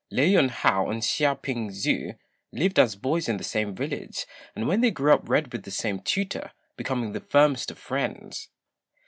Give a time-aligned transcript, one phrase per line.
[0.11, 2.17] Lê Yün hao and Hsia P'ing tzŭ
[2.51, 5.69] lived as boys in the same village, and when they grew up read with the
[5.69, 8.49] same tutor, becoming the firmest of friends.